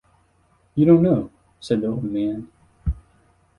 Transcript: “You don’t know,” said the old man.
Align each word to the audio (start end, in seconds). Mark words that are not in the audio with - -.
“You 0.73 0.85
don’t 0.87 1.03
know,” 1.03 1.29
said 1.59 1.81
the 1.81 1.87
old 1.89 2.05
man. 2.05 2.47